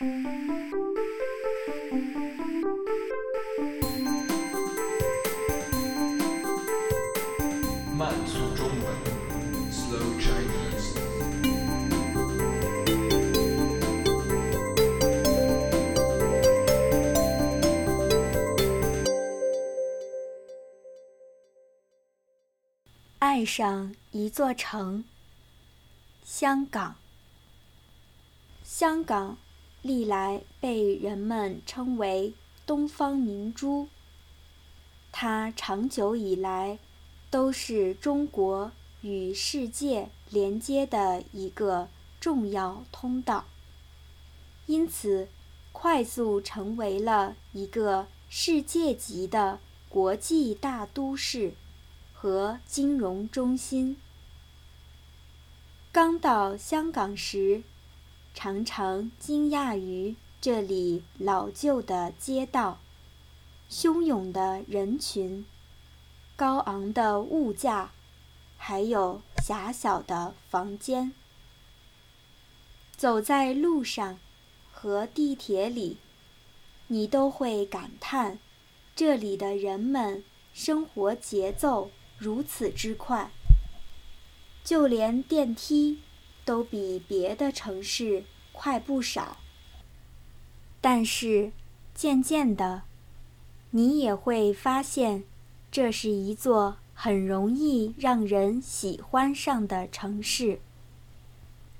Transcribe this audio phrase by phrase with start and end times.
[0.00, 0.08] 慢
[8.26, 8.96] 速中文
[9.70, 10.96] ，Slow Chinese。
[23.18, 25.04] 爱上一座城。
[26.24, 26.96] 香港，
[28.64, 29.36] 香港
[29.82, 32.34] 历来被人们称为
[32.66, 33.88] “东方明珠”，
[35.10, 36.78] 它长久以来
[37.30, 41.88] 都是中国与世界连接的一个
[42.20, 43.46] 重要通道，
[44.66, 45.28] 因此
[45.72, 51.54] 快速成为了一个世界级的国际大都市
[52.12, 53.96] 和金融中心。
[55.90, 57.62] 刚到香港时，
[58.42, 62.78] 常常惊讶于这里老旧的街道、
[63.70, 65.44] 汹涌的人群、
[66.36, 67.90] 高昂的物价，
[68.56, 71.12] 还有狭小的房间。
[72.96, 74.18] 走在路上
[74.72, 75.98] 和地铁里，
[76.86, 78.38] 你都会感叹
[78.96, 83.30] 这里的人们生活节奏如此之快。
[84.64, 85.98] 就连电梯
[86.50, 89.36] 都比别的城市快不少。
[90.80, 91.52] 但是，
[91.94, 92.82] 渐渐的，
[93.70, 95.22] 你也会发现，
[95.70, 100.58] 这是一座很容易让人喜欢上的城市。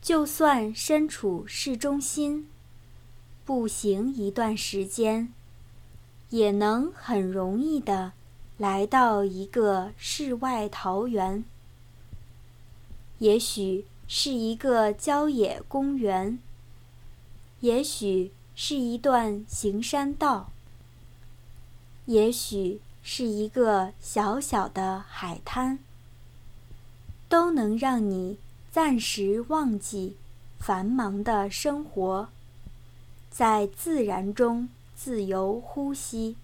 [0.00, 2.48] 就算身处市中心，
[3.44, 5.30] 步行一段时间，
[6.30, 8.12] 也能很容易的
[8.56, 11.44] 来到一个世外桃源。
[13.18, 13.84] 也许
[14.16, 16.38] 是一个郊野公园，
[17.58, 20.52] 也许是一段行山道，
[22.06, 25.80] 也许是一个小小的海滩，
[27.28, 28.38] 都能让你
[28.70, 30.14] 暂时忘记
[30.60, 32.28] 繁忙的生活，
[33.32, 36.36] 在自然中自由呼吸。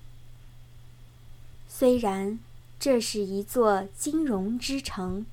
[1.68, 2.40] 虽然
[2.80, 5.24] 这是一座金融之城。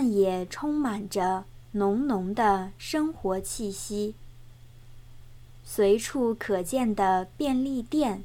[0.00, 4.14] 但也充满着浓浓的生活气息。
[5.64, 8.22] 随处可见的便利店、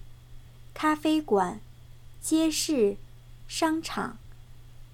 [0.75, 1.59] 咖啡馆、
[2.21, 2.97] 街市、
[3.47, 4.19] 商场，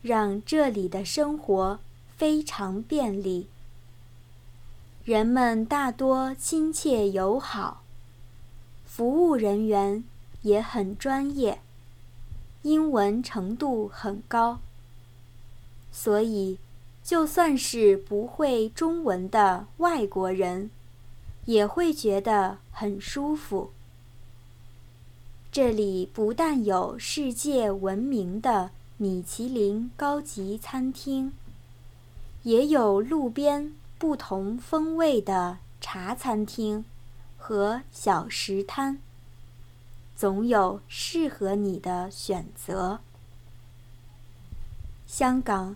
[0.02, 1.80] 让这里的生活
[2.16, 3.48] 非常便利。
[5.04, 7.84] 人们大多亲切友好，
[8.86, 10.02] 服务人员
[10.44, 11.60] 也很专业，
[12.62, 14.60] 英文程度很高。
[15.92, 16.58] 所以，
[17.10, 20.70] 就算是不会中文的外国人，
[21.46, 23.72] 也会觉得很舒服。
[25.52, 31.34] 这里不但有世界闻名的米其林高级餐厅，
[32.44, 36.86] 也有路边不同风味的茶餐厅
[37.40, 39.00] 和小食摊，
[40.16, 43.00] 总有适合你的选择。
[45.08, 45.76] 香港，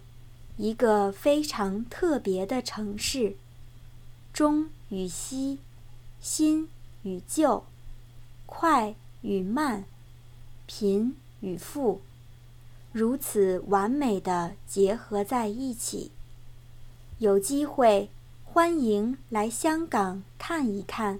[0.58, 3.36] 一个非常特别的城市，
[4.32, 5.60] 中与西，
[6.20, 6.70] 新
[7.02, 7.64] 与旧，
[8.46, 9.86] 快与慢，
[10.68, 12.02] 贫与富，
[12.92, 16.12] 如此完美的结合在一起。
[17.18, 18.10] 有机会，
[18.46, 21.20] 欢迎来香港看一看。